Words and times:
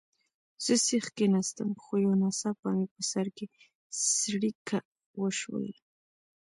زه 0.63 0.73
سیخ 0.87 1.05
کښېناستم، 1.17 1.69
خو 1.83 1.93
یو 2.05 2.13
ناڅاپه 2.21 2.69
مې 2.77 2.85
په 2.93 3.01
سر 3.11 3.27
کې 3.37 3.45
څړیکه 4.19 4.77
وشول. 5.21 5.67